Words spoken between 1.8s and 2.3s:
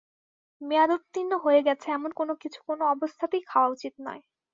এমন